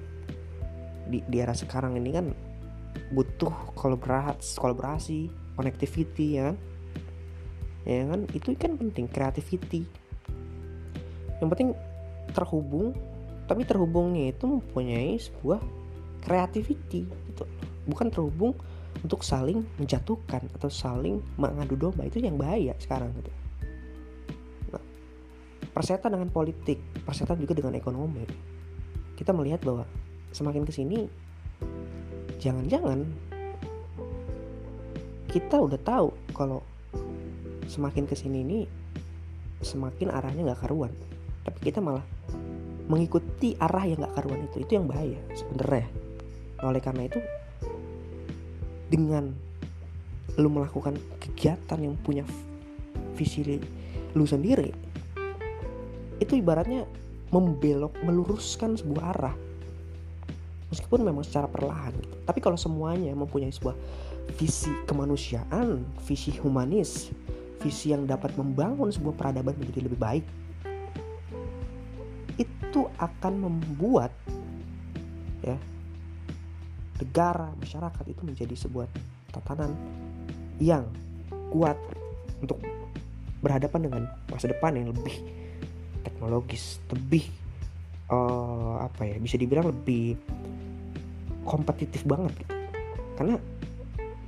Di, 1.05 1.21
di 1.23 1.37
era 1.39 1.55
sekarang 1.55 1.95
ini 1.99 2.09
kan 2.11 2.25
butuh 3.13 3.75
kolaborasi 3.77 4.57
kolaborasi 4.57 5.19
connectivity 5.53 6.41
ya 6.41 6.51
kan 6.51 6.57
ya 7.85 8.03
kan? 8.09 8.25
Itu 8.33 8.51
kan 8.57 8.75
penting 8.75 9.05
creativity. 9.07 9.85
Yang 11.39 11.49
penting 11.53 11.69
terhubung 12.33 12.97
tapi 13.45 13.61
terhubungnya 13.61 14.33
itu 14.33 14.49
mempunyai 14.49 15.21
sebuah 15.21 15.61
creativity 16.25 17.05
gitu. 17.05 17.45
Bukan 17.85 18.09
terhubung 18.09 18.57
untuk 19.05 19.21
saling 19.21 19.61
menjatuhkan 19.77 20.49
atau 20.57 20.69
saling 20.69 21.21
mengadu 21.37 21.77
domba. 21.77 22.09
Itu 22.09 22.17
yang 22.17 22.41
bahaya 22.41 22.73
sekarang 22.81 23.13
gitu. 23.21 23.31
Nah, 24.73 24.83
persetan 25.69 26.17
dengan 26.17 26.33
politik 26.33 26.81
persetan 27.05 27.37
juga 27.37 27.53
dengan 27.53 27.77
ekonomi. 27.77 28.25
Kita 29.13 29.29
melihat 29.29 29.61
bahwa 29.61 29.85
semakin 30.33 30.65
ke 30.65 30.73
sini 30.73 31.05
jangan-jangan 32.41 33.05
kita 35.29 35.59
udah 35.61 35.79
tahu 35.83 36.09
kalau 36.33 36.65
semakin 37.65 38.05
ke 38.05 38.15
sini 38.17 38.41
ini 38.45 38.59
semakin 39.61 40.13
arahnya 40.13 40.51
nggak 40.51 40.61
karuan. 40.65 40.93
Tapi 41.45 41.59
kita 41.61 41.81
malah 41.81 42.03
mengikuti 42.85 43.57
arah 43.57 43.85
yang 43.85 44.01
nggak 44.01 44.15
karuan 44.17 44.45
itu. 44.45 44.57
Itu 44.65 44.71
yang 44.77 44.85
bahaya 44.85 45.19
sebenarnya. 45.33 45.87
Oleh 46.65 46.81
karena 46.81 47.09
itu 47.09 47.19
dengan 48.89 49.33
lu 50.35 50.51
melakukan 50.51 50.99
kegiatan 51.21 51.79
yang 51.79 51.95
punya 52.03 52.27
visi 53.15 53.41
lu 54.15 54.27
sendiri 54.27 54.71
itu 56.19 56.33
ibaratnya 56.39 56.87
membelok 57.31 57.99
meluruskan 58.03 58.79
sebuah 58.79 59.03
arah. 59.15 59.35
Meskipun 60.71 61.03
memang 61.07 61.23
secara 61.23 61.47
perlahan 61.47 61.93
gitu. 61.95 62.15
tapi 62.25 62.39
kalau 62.41 62.59
semuanya 62.59 63.13
mempunyai 63.15 63.53
sebuah 63.53 63.77
visi 64.35 64.73
kemanusiaan 64.89 65.85
visi 66.03 66.33
humanis 66.41 67.13
visi 67.65 67.89
yang 67.89 68.05
dapat 68.05 68.37
membangun 68.37 68.93
sebuah 68.93 69.17
peradaban 69.17 69.57
menjadi 69.57 69.89
lebih 69.89 69.97
baik 69.97 70.25
itu 72.37 72.81
akan 73.01 73.33
membuat 73.49 74.13
ya 75.41 75.57
negara 77.01 77.49
masyarakat 77.57 78.05
itu 78.05 78.21
menjadi 78.21 78.53
sebuah 78.53 78.85
tatanan 79.33 79.73
yang 80.61 80.85
kuat 81.49 81.73
untuk 82.37 82.61
berhadapan 83.41 83.81
dengan 83.89 84.03
masa 84.29 84.45
depan 84.45 84.77
yang 84.77 84.93
lebih 84.93 85.25
teknologis 86.05 86.77
lebih 86.93 87.25
uh, 88.13 88.85
apa 88.85 89.09
ya 89.09 89.17
bisa 89.17 89.41
dibilang 89.41 89.73
lebih 89.73 90.13
kompetitif 91.41 92.05
banget 92.05 92.45
gitu. 92.45 92.53
karena 93.17 93.35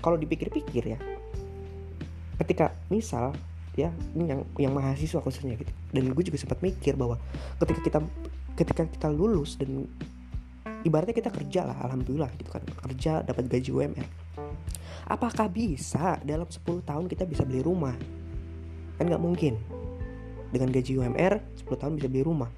kalau 0.01 0.17
dipikir-pikir 0.17 0.97
ya 0.97 0.99
ketika 2.37 2.73
misal 2.89 3.33
ya 3.77 3.93
ini 4.17 4.33
yang 4.33 4.41
yang 4.57 4.73
mahasiswa 4.73 5.21
khususnya 5.21 5.57
gitu. 5.57 5.73
Dan 5.93 6.13
gue 6.13 6.23
juga 6.25 6.37
sempat 6.41 6.61
mikir 6.61 6.97
bahwa 6.97 7.21
ketika 7.61 7.81
kita 7.81 7.99
ketika 8.57 8.83
kita 8.89 9.07
lulus 9.13 9.57
dan 9.57 9.85
ibaratnya 10.81 11.13
kita 11.13 11.29
kerja 11.29 11.69
lah 11.69 11.77
alhamdulillah 11.85 12.29
gitu 12.41 12.49
kan 12.49 12.63
kerja 12.89 13.21
dapat 13.21 13.45
gaji 13.49 13.69
UMR 13.69 14.07
apakah 15.07 15.47
bisa 15.47 16.19
dalam 16.21 16.45
10 16.45 16.83
tahun 16.83 17.05
kita 17.07 17.23
bisa 17.23 17.47
beli 17.47 17.63
rumah? 17.63 17.95
Kan 18.99 19.07
nggak 19.07 19.23
mungkin. 19.23 19.55
Dengan 20.51 20.71
gaji 20.71 20.99
UMR 20.99 21.33
10 21.63 21.81
tahun 21.81 21.93
bisa 21.99 22.07
beli 22.11 22.23
rumah. 22.23 22.51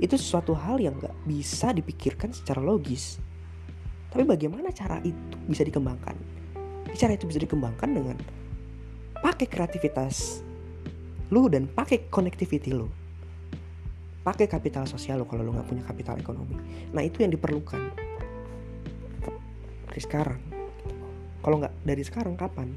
Itu 0.00 0.18
sesuatu 0.18 0.56
hal 0.56 0.80
yang 0.82 0.98
nggak 0.98 1.14
bisa 1.28 1.70
dipikirkan 1.70 2.32
secara 2.34 2.58
logis. 2.58 3.20
Tapi 4.12 4.24
bagaimana 4.28 4.72
cara 4.74 5.00
itu 5.04 5.36
bisa 5.48 5.64
dikembangkan? 5.64 6.16
Cara 6.92 7.16
itu 7.16 7.24
bisa 7.24 7.40
dikembangkan 7.40 7.88
dengan 7.88 8.16
pakai 9.22 9.46
kreativitas 9.46 10.42
lu 11.32 11.48
dan 11.48 11.64
pakai 11.64 12.10
connectivity 12.12 12.74
lu. 12.76 12.90
Pakai 14.22 14.46
kapital 14.46 14.84
sosial 14.84 15.22
lo 15.22 15.26
kalau 15.26 15.46
lo 15.46 15.56
nggak 15.56 15.68
punya 15.70 15.82
kapital 15.86 16.20
ekonomi. 16.20 16.54
Nah 16.92 17.00
itu 17.00 17.24
yang 17.24 17.32
diperlukan. 17.32 17.80
Dari 19.88 20.00
sekarang. 20.02 20.40
Kalau 21.40 21.56
nggak 21.58 21.74
dari 21.82 22.02
sekarang 22.04 22.36
kapan? 22.36 22.68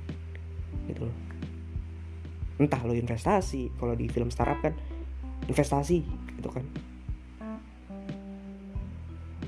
Gitu 0.87 1.05
loh. 1.05 1.17
Entah 2.61 2.79
lo 2.87 2.95
investasi 2.95 3.75
kalau 3.75 3.93
di 3.93 4.07
film 4.07 4.31
startup 4.31 4.61
kan 4.63 4.73
investasi 5.51 6.01
gitu 6.39 6.49
kan. 6.49 6.65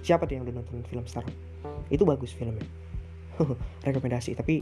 Siapa 0.03 0.27
tuh 0.27 0.37
yang 0.37 0.43
udah 0.45 0.55
nonton 0.59 0.83
film 0.85 1.07
startup? 1.07 1.33
Itu 1.87 2.03
bagus 2.03 2.35
filmnya. 2.35 2.67
Rekomendasi 3.87 4.35
tapi 4.35 4.61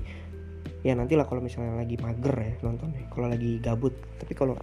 ya 0.85 0.93
nantilah 0.93 1.25
kalau 1.25 1.41
misalnya 1.41 1.81
lagi 1.81 1.97
mager 1.97 2.35
ya 2.37 2.53
nonton 2.61 2.93
ya 2.93 3.09
kalau 3.09 3.25
lagi 3.25 3.57
gabut. 3.57 3.97
Tapi 4.21 4.33
kalau 4.37 4.53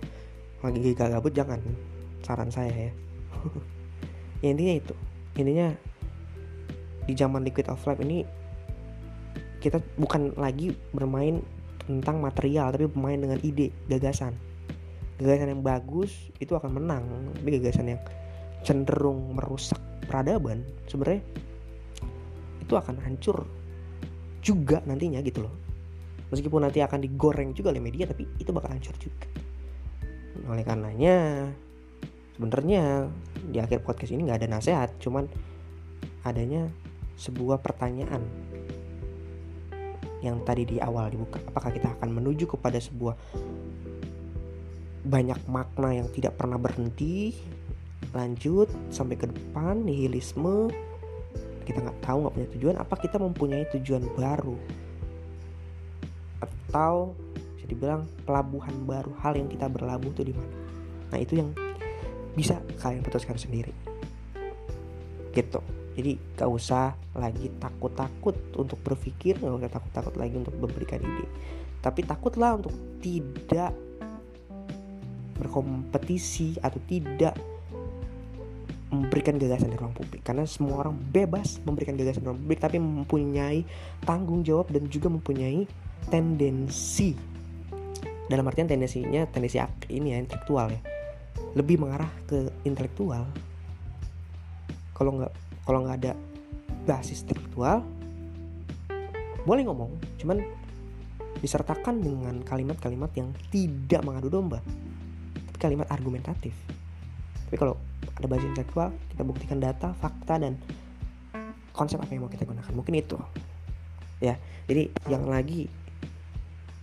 lagi 0.63 0.95
gak 0.95 1.19
gabut 1.19 1.35
jangan. 1.35 1.59
Saran 2.23 2.49
saya 2.55 2.71
ya. 2.71 2.93
Ya 4.43 4.51
intinya 4.51 4.75
itu. 4.75 4.95
Intinya 5.39 5.71
di 7.07 7.15
zaman 7.15 7.47
liquid 7.47 7.71
of 7.71 7.79
life 7.87 8.03
ini 8.03 8.27
kita 9.63 9.79
bukan 9.95 10.35
lagi 10.35 10.75
bermain 10.91 11.39
tentang 11.87 12.19
material 12.19 12.75
tapi 12.75 12.91
bermain 12.91 13.23
dengan 13.23 13.39
ide 13.39 13.71
gagasan. 13.87 14.35
Gagasan 15.23 15.55
yang 15.55 15.63
bagus 15.63 16.11
itu 16.43 16.59
akan 16.59 16.75
menang 16.75 17.07
tapi 17.39 17.55
gagasan 17.55 17.95
yang 17.95 18.03
cenderung 18.67 19.39
merusak 19.39 19.79
peradaban 20.11 20.67
sebenarnya 20.91 21.23
itu 22.63 22.75
akan 22.75 22.99
hancur 22.99 23.47
juga 24.43 24.83
nantinya 24.87 25.23
gitu 25.23 25.47
loh 25.47 25.62
meskipun 26.33 26.65
nanti 26.65 26.81
akan 26.81 27.05
digoreng 27.05 27.53
juga 27.53 27.77
oleh 27.77 27.85
media 27.85 28.09
tapi 28.09 28.25
itu 28.41 28.49
bakal 28.51 28.73
hancur 28.73 28.97
juga. 28.97 29.29
Oleh 30.49 30.65
karenanya 30.65 31.47
sebenarnya 32.33 33.13
di 33.53 33.61
akhir 33.61 33.85
podcast 33.85 34.17
ini 34.17 34.25
nggak 34.25 34.41
ada 34.41 34.49
nasihat 34.49 34.91
cuman 34.97 35.29
adanya 36.25 36.73
sebuah 37.21 37.61
pertanyaan 37.61 38.25
yang 40.25 40.41
tadi 40.47 40.65
di 40.65 40.77
awal 40.81 41.13
dibuka. 41.13 41.43
Apakah 41.53 41.75
kita 41.75 41.93
akan 41.99 42.17
menuju 42.17 42.49
kepada 42.49 42.81
sebuah 42.81 43.15
banyak 45.03 45.41
makna 45.51 45.99
yang 45.99 46.09
tidak 46.15 46.39
pernah 46.39 46.57
berhenti 46.57 47.37
lanjut 48.15 48.71
sampai 48.89 49.19
ke 49.19 49.29
depan 49.29 49.85
nihilisme? 49.85 50.71
Kita 51.67 51.79
nggak 51.83 52.01
tahu 52.07 52.17
nggak 52.25 52.35
punya 52.39 52.49
tujuan. 52.57 52.77
Apa 52.79 52.95
kita 52.97 53.19
mempunyai 53.19 53.67
tujuan 53.75 54.07
baru 54.15 54.57
atau 56.73 57.13
bisa 57.53 57.69
dibilang 57.69 58.09
pelabuhan 58.25 58.73
baru 58.89 59.13
hal 59.21 59.37
yang 59.37 59.53
kita 59.53 59.69
berlabuh 59.69 60.09
itu 60.09 60.33
di 60.33 60.33
mana. 60.33 60.57
Nah 61.13 61.19
itu 61.21 61.37
yang 61.37 61.53
bisa 62.33 62.57
kalian 62.81 63.05
putuskan 63.05 63.37
sendiri. 63.37 63.77
Gitu. 65.37 65.61
Jadi 65.93 66.17
gak 66.41 66.49
usah 66.49 66.97
lagi 67.13 67.53
takut-takut 67.61 68.33
untuk 68.57 68.81
berpikir 68.81 69.37
gak 69.37 69.53
usah 69.53 69.69
takut-takut 69.69 70.17
lagi 70.17 70.41
untuk 70.41 70.57
memberikan 70.57 71.05
ide. 71.05 71.29
Tapi 71.85 72.01
takutlah 72.09 72.57
untuk 72.57 72.73
tidak 73.05 73.77
berkompetisi 75.37 76.57
atau 76.65 76.81
tidak 76.89 77.37
memberikan 78.89 79.37
gagasan 79.37 79.69
di 79.69 79.77
ruang 79.77 79.93
publik. 79.93 80.25
Karena 80.25 80.49
semua 80.49 80.89
orang 80.89 80.97
bebas 80.97 81.61
memberikan 81.69 82.01
gagasan 82.01 82.25
di 82.25 82.27
ruang 82.33 82.41
publik 82.41 82.61
tapi 82.65 82.81
mempunyai 82.81 83.61
tanggung 84.09 84.41
jawab 84.41 84.73
dan 84.73 84.89
juga 84.89 85.13
mempunyai 85.13 85.69
tendensi. 86.09 87.15
Dalam 88.27 88.49
artian 88.49 88.71
tendensinya 88.71 89.29
tendensi 89.29 89.61
ini 89.93 90.17
ya 90.17 90.19
intelektual 90.19 90.73
ya. 90.73 90.81
Lebih 91.53 91.77
mengarah 91.83 92.09
ke 92.25 92.49
intelektual. 92.65 93.29
Kalau 94.97 95.11
nggak 95.21 95.33
kalau 95.69 95.79
nggak 95.85 95.97
ada 96.03 96.13
basis 96.83 97.23
intelektual 97.23 97.87
boleh 99.43 99.63
ngomong 99.67 99.91
cuman 100.23 100.39
disertakan 101.43 101.99
dengan 101.99 102.39
kalimat-kalimat 102.47 103.11
yang 103.19 103.35
tidak 103.51 104.07
mengadu 104.07 104.31
domba. 104.31 104.63
Tapi 105.51 105.59
kalimat 105.59 105.91
argumentatif. 105.91 106.55
Tapi 107.51 107.57
kalau 107.59 107.75
ada 108.15 108.27
basis 108.31 108.47
intelektual 108.55 108.95
kita 109.11 109.23
buktikan 109.27 109.59
data 109.59 109.91
fakta 109.99 110.39
dan 110.39 110.55
konsep 111.75 111.99
apa 111.99 112.15
yang 112.15 112.23
mau 112.23 112.31
kita 112.31 112.47
gunakan. 112.47 112.73
Mungkin 112.73 112.95
itu. 112.95 113.19
Ya 114.23 114.39
jadi 114.71 114.89
yang 115.11 115.27
lagi 115.27 115.67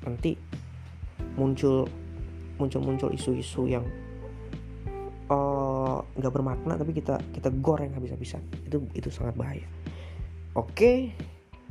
nanti 0.04 0.36
muncul 1.36 1.88
muncul 2.60 2.82
muncul 2.84 3.10
isu-isu 3.16 3.68
yang 3.72 3.86
uh, 5.32 6.04
nggak 6.20 6.34
bermakna 6.34 6.76
tapi 6.76 6.92
kita 6.92 7.20
kita 7.32 7.50
goreng 7.64 7.96
habis-habisan. 7.96 8.44
Itu 8.66 8.84
itu 8.96 9.08
sangat 9.12 9.36
bahaya. 9.40 9.68
Oke 10.58 11.14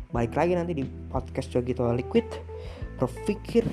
baik 0.09 0.33
lagi 0.33 0.57
nanti 0.57 0.73
di 0.73 0.85
podcast 1.13 1.53
Jogito 1.53 1.85
Liquid. 1.93 2.29
Berpikir 2.99 3.65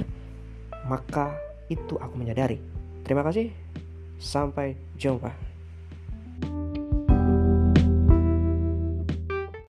maka 0.86 1.34
itu 1.72 1.98
aku 1.98 2.16
menyadari. 2.18 2.62
Terima 3.06 3.26
kasih. 3.26 3.50
Sampai 4.16 4.80
jumpa 4.96 5.45